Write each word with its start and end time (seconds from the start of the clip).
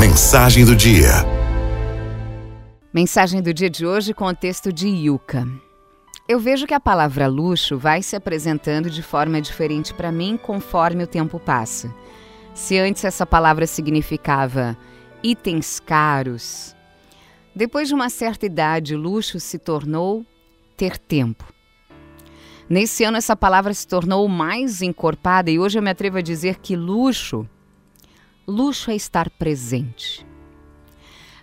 Mensagem 0.00 0.64
do 0.64 0.74
dia. 0.74 1.10
Mensagem 2.90 3.42
do 3.42 3.52
dia 3.52 3.68
de 3.68 3.84
hoje 3.84 4.14
com 4.14 4.24
o 4.24 4.34
texto 4.34 4.72
de 4.72 4.88
Yuka. 4.88 5.46
Eu 6.26 6.40
vejo 6.40 6.66
que 6.66 6.72
a 6.72 6.80
palavra 6.80 7.26
luxo 7.26 7.76
vai 7.76 8.00
se 8.00 8.16
apresentando 8.16 8.88
de 8.88 9.02
forma 9.02 9.42
diferente 9.42 9.92
para 9.92 10.10
mim 10.10 10.38
conforme 10.42 11.04
o 11.04 11.06
tempo 11.06 11.38
passa. 11.38 11.94
Se 12.54 12.78
antes 12.78 13.04
essa 13.04 13.26
palavra 13.26 13.66
significava 13.66 14.74
itens 15.22 15.78
caros, 15.78 16.74
depois 17.54 17.86
de 17.86 17.94
uma 17.94 18.08
certa 18.08 18.46
idade, 18.46 18.96
luxo 18.96 19.38
se 19.38 19.58
tornou 19.58 20.24
ter 20.78 20.96
tempo. 20.96 21.44
Nesse 22.70 23.04
ano, 23.04 23.18
essa 23.18 23.36
palavra 23.36 23.74
se 23.74 23.86
tornou 23.86 24.26
mais 24.28 24.80
encorpada 24.80 25.50
e 25.50 25.58
hoje 25.58 25.78
eu 25.78 25.82
me 25.82 25.90
atrevo 25.90 26.16
a 26.16 26.22
dizer 26.22 26.56
que 26.56 26.74
luxo 26.74 27.46
Luxo 28.50 28.90
é 28.90 28.96
estar 28.96 29.30
presente. 29.30 30.26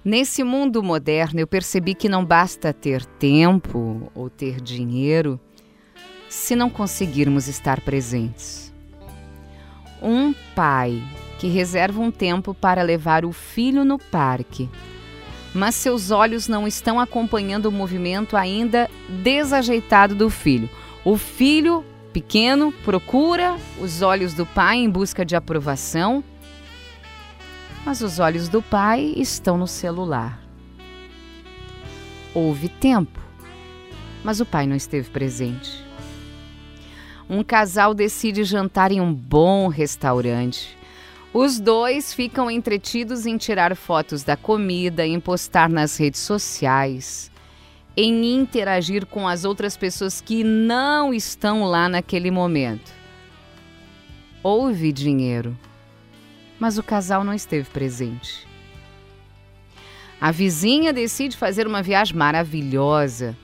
Nesse 0.03 0.43
mundo 0.43 0.83
moderno, 0.83 1.39
eu 1.39 1.47
percebi 1.47 1.95
que 1.95 2.09
não 2.09 2.23
basta 2.23 2.73
ter 2.73 3.05
tempo 3.05 4.11
ou 4.13 4.29
ter 4.29 4.59
dinheiro 4.59 5.39
se 6.27 6.53
não 6.53 6.69
conseguirmos 6.69 7.47
estar 7.47 7.79
presentes. 7.79 8.73
Um 10.01 10.33
pai 10.53 11.01
que 11.39 11.47
reserva 11.47 12.01
um 12.01 12.11
tempo 12.11 12.53
para 12.53 12.83
levar 12.83 13.23
o 13.23 13.31
filho 13.31 13.85
no 13.85 13.97
parque, 13.97 14.69
mas 15.53 15.75
seus 15.75 16.11
olhos 16.11 16.49
não 16.49 16.67
estão 16.67 16.99
acompanhando 16.99 17.67
o 17.67 17.71
movimento 17.71 18.35
ainda 18.35 18.89
desajeitado 19.23 20.13
do 20.13 20.29
filho. 20.29 20.69
O 21.05 21.17
filho 21.17 21.85
pequeno 22.11 22.73
procura 22.83 23.55
os 23.79 24.01
olhos 24.01 24.33
do 24.33 24.45
pai 24.45 24.75
em 24.77 24.89
busca 24.89 25.23
de 25.23 25.37
aprovação 25.37 26.21
mas 27.87 28.01
os 28.01 28.19
olhos 28.19 28.49
do 28.49 28.61
pai 28.61 29.13
estão 29.15 29.57
no 29.57 29.65
celular. 29.65 30.41
Houve 32.33 32.67
tempo, 32.67 33.17
mas 34.25 34.41
o 34.41 34.45
pai 34.45 34.67
não 34.67 34.75
esteve 34.75 35.09
presente. 35.09 35.85
Um 37.29 37.41
casal 37.45 37.93
decide 37.93 38.43
jantar 38.43 38.91
em 38.91 38.99
um 38.99 39.13
bom 39.13 39.69
restaurante. 39.69 40.77
Os 41.33 41.61
dois 41.61 42.13
ficam 42.13 42.51
entretidos 42.51 43.25
em 43.25 43.37
tirar 43.37 43.73
fotos 43.73 44.21
da 44.21 44.35
comida, 44.35 45.07
em 45.07 45.17
postar 45.17 45.69
nas 45.69 45.95
redes 45.95 46.19
sociais, 46.19 47.31
em 47.95 48.35
interagir 48.35 49.05
com 49.05 49.25
as 49.25 49.45
outras 49.45 49.77
pessoas 49.77 50.19
que 50.19 50.43
não 50.43 51.13
estão 51.13 51.63
lá 51.63 51.87
naquele 51.87 52.31
momento. 52.31 52.91
Houve 54.43 54.91
dinheiro, 54.91 55.57
mas 56.59 56.77
o 56.77 56.83
casal 56.83 57.23
não 57.23 57.33
esteve 57.33 57.69
presente. 57.69 58.47
A 60.19 60.31
vizinha 60.31 60.91
decide 60.91 61.37
fazer 61.37 61.67
uma 61.67 61.83
viagem 61.83 62.15
maravilhosa, 62.15 63.37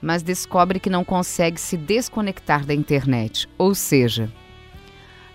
mas 0.00 0.22
descobre 0.22 0.78
que 0.78 0.90
não 0.90 1.04
consegue 1.04 1.60
se 1.60 1.76
desconectar 1.76 2.64
da 2.64 2.72
internet, 2.72 3.48
ou 3.58 3.74
seja, 3.74 4.30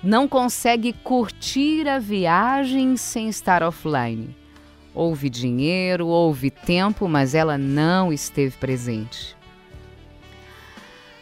não 0.02 0.28
consegue 0.28 0.94
curtir 0.94 1.88
a 1.88 2.00
viagem 2.00 2.96
sem 2.96 3.28
estar 3.28 3.62
offline. 3.62 4.34
Houve 4.94 5.30
dinheiro, 5.30 6.08
houve 6.08 6.50
tempo, 6.50 7.10
mas 7.10 7.36
ela 7.36 7.58
não 7.58 8.14
esteve 8.14 8.56
presente. 8.58 9.36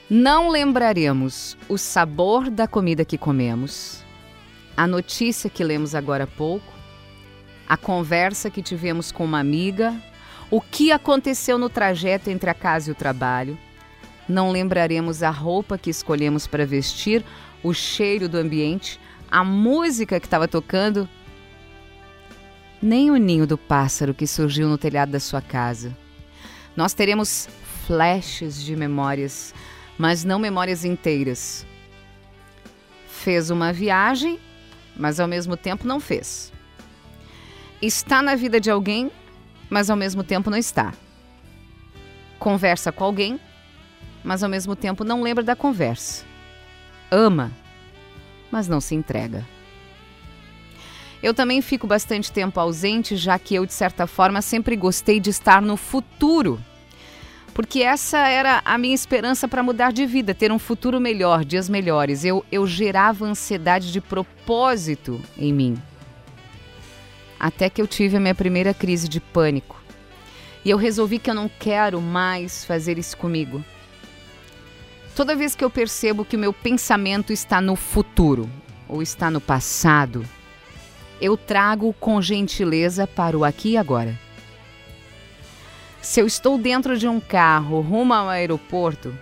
Não 0.07 0.49
lembraremos 0.49 1.57
o 1.67 1.79
sabor 1.79 2.51
da 2.51 2.67
comida 2.67 3.03
que 3.03 3.17
comemos, 3.17 4.04
a 4.75 4.85
notícia 4.85 5.49
que 5.49 5.63
lemos 5.63 5.95
agora 5.95 6.25
há 6.25 6.27
pouco, 6.27 6.73
a 7.67 7.77
conversa 7.77 8.49
que 8.49 8.61
tivemos 8.61 9.11
com 9.11 9.25
uma 9.25 9.39
amiga, 9.39 9.95
o 10.51 10.61
que 10.61 10.91
aconteceu 10.91 11.57
no 11.57 11.69
trajeto 11.69 12.29
entre 12.29 12.49
a 12.49 12.53
casa 12.53 12.89
e 12.89 12.91
o 12.91 12.95
trabalho. 12.95 13.57
Não 14.27 14.51
lembraremos 14.51 15.23
a 15.23 15.29
roupa 15.29 15.77
que 15.77 15.89
escolhemos 15.89 16.45
para 16.45 16.65
vestir, 16.65 17.23
o 17.63 17.73
cheiro 17.73 18.27
do 18.27 18.37
ambiente, 18.37 18.99
a 19.31 19.43
música 19.43 20.19
que 20.19 20.27
estava 20.27 20.47
tocando, 20.47 21.09
nem 22.81 23.09
o 23.09 23.15
ninho 23.15 23.47
do 23.47 23.57
pássaro 23.57 24.13
que 24.13 24.27
surgiu 24.27 24.67
no 24.67 24.77
telhado 24.77 25.11
da 25.11 25.19
sua 25.19 25.41
casa. 25.41 25.95
Nós 26.75 26.93
teremos 26.93 27.47
flashes 27.87 28.61
de 28.61 28.75
memórias, 28.75 29.53
mas 29.97 30.23
não 30.23 30.37
memórias 30.37 30.83
inteiras. 30.83 31.65
Fez 33.07 33.49
uma 33.49 33.71
viagem 33.71 34.39
mas 34.95 35.19
ao 35.19 35.27
mesmo 35.27 35.57
tempo 35.57 35.87
não 35.87 35.99
fez. 35.99 36.51
Está 37.81 38.21
na 38.21 38.35
vida 38.35 38.59
de 38.59 38.69
alguém, 38.69 39.11
mas 39.69 39.89
ao 39.89 39.97
mesmo 39.97 40.23
tempo 40.23 40.49
não 40.49 40.57
está. 40.57 40.93
Conversa 42.39 42.91
com 42.91 43.03
alguém, 43.03 43.39
mas 44.23 44.43
ao 44.43 44.49
mesmo 44.49 44.75
tempo 44.75 45.03
não 45.03 45.21
lembra 45.21 45.43
da 45.43 45.55
conversa. 45.55 46.25
Ama, 47.11 47.51
mas 48.51 48.67
não 48.67 48.79
se 48.79 48.95
entrega. 48.95 49.45
Eu 51.21 51.33
também 51.33 51.61
fico 51.61 51.87
bastante 51.87 52.31
tempo 52.31 52.59
ausente, 52.59 53.15
já 53.15 53.39
que 53.39 53.55
eu, 53.55 53.65
de 53.65 53.73
certa 53.73 54.05
forma, 54.05 54.41
sempre 54.41 54.75
gostei 54.75 55.19
de 55.19 55.29
estar 55.29 55.61
no 55.61 55.75
futuro 55.75 56.61
porque 57.55 57.81
essa 57.81 58.27
era 58.27 58.61
a 58.65 58.77
minha 58.77 58.93
esperança 58.93 59.47
para 59.47 59.63
mudar 59.63 59.93
de 59.93 60.05
vida, 60.05 60.35
ter 60.35 60.51
um 60.51 60.59
futuro 60.59 60.99
melhor, 60.99 61.45
dias 61.45 61.69
melhores. 61.69 62.25
Eu, 62.25 62.45
eu 62.51 62.67
gerava 62.67 63.25
ansiedade 63.25 63.93
de 63.93 64.01
propósito 64.01 65.21
em 65.37 65.53
mim. 65.53 65.77
Até 67.39 67.69
que 67.69 67.81
eu 67.81 67.87
tive 67.87 68.17
a 68.17 68.19
minha 68.19 68.35
primeira 68.35 68.73
crise 68.73 69.07
de 69.07 69.21
pânico. 69.21 69.81
E 70.65 70.69
eu 70.69 70.75
resolvi 70.75 71.17
que 71.17 71.29
eu 71.29 71.33
não 71.33 71.49
quero 71.49 72.01
mais 72.01 72.65
fazer 72.65 72.97
isso 72.97 73.15
comigo. 73.15 73.63
Toda 75.15 75.33
vez 75.33 75.55
que 75.55 75.63
eu 75.63 75.69
percebo 75.69 76.25
que 76.25 76.35
o 76.35 76.39
meu 76.39 76.51
pensamento 76.51 77.31
está 77.31 77.61
no 77.61 77.77
futuro 77.77 78.49
ou 78.85 79.01
está 79.01 79.31
no 79.31 79.39
passado, 79.39 80.25
eu 81.21 81.37
trago 81.37 81.95
com 82.01 82.21
gentileza 82.21 83.07
para 83.07 83.37
o 83.37 83.45
aqui 83.45 83.69
e 83.69 83.77
agora. 83.77 84.24
Se 86.05 86.21
eu 86.21 86.27
estou 86.27 86.55
dentro 86.59 86.99
de 86.99 87.07
um 87.07 87.19
carro 87.19 87.81
rumo 87.81 88.13
ao 88.13 88.29
aeroporto, 88.29 89.17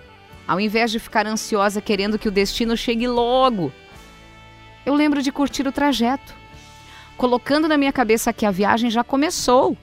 ao 0.46 0.60
invés 0.60 0.92
de 0.92 1.00
ficar 1.00 1.26
ansiosa 1.26 1.80
querendo 1.80 2.20
que 2.20 2.28
o 2.28 2.32
destino 2.32 2.76
chegue 2.76 3.08
logo, 3.08 3.72
eu 4.86 4.94
lembro 4.94 5.22
de 5.22 5.32
curtir 5.32 5.66
o 5.66 5.72
trajeto, 5.72 6.36
colocando 7.16 7.70
na 7.70 7.78
minha 7.78 7.94
cabeça 7.94 8.34
que 8.34 8.46
a 8.46 8.52
viagem 8.52 8.92
já 8.92 9.02
começou, 9.02 9.78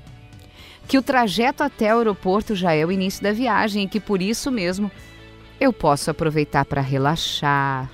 que 0.87 0.99
o 0.99 1.03
trajeto 1.03 1.65
até 1.65 1.93
o 1.95 1.99
aeroporto 1.99 2.55
já 2.55 2.75
é 2.75 2.85
o 2.85 2.93
início 2.93 3.23
da 3.23 3.33
viagem 3.33 3.85
e 3.85 3.89
que 3.89 3.99
por 3.99 4.21
isso 4.21 4.51
mesmo 4.51 4.91
eu 5.59 5.73
posso 5.73 6.11
aproveitar 6.11 6.67
para 6.67 6.83
relaxar, 6.83 7.91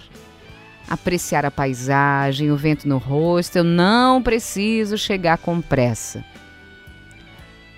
apreciar 0.90 1.46
a 1.46 1.50
paisagem, 1.50 2.50
o 2.50 2.56
vento 2.56 2.88
no 2.88 2.98
rosto, 2.98 3.58
eu 3.58 3.64
não 3.64 4.20
preciso 4.20 4.98
chegar 4.98 5.38
com 5.38 5.62
pressa. 5.62 6.24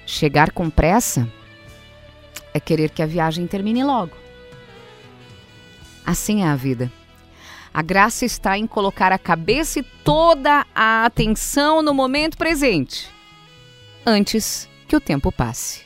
Chegar 0.09 0.53
com 0.53 0.71
pressa 0.71 1.29
é 2.55 2.59
querer 2.59 2.89
que 2.89 3.03
a 3.03 3.07
viagem 3.07 3.47
termine 3.47 3.85
logo. 3.85 4.17
Assim 6.05 6.45
é 6.45 6.49
a 6.49 6.57
vida. 6.57 6.91
A 7.75 7.83
graça 7.83 8.25
está 8.25 8.57
em 8.57 8.67
colocar 8.67 9.13
a 9.13 9.19
cabeça 9.19 9.81
e 9.81 9.83
toda 10.03 10.65
a 10.75 11.05
atenção 11.05 11.83
no 11.83 11.93
momento 11.93 12.39
presente, 12.39 13.11
antes 14.07 14.67
que 14.89 14.97
o 14.97 15.01
tempo 15.01 15.31
passe. 15.31 15.83